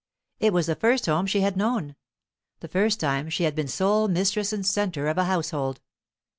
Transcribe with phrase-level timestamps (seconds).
[0.39, 1.95] It was the first home she had known
[2.59, 5.79] the first time she had been sole mistress and centre of a household.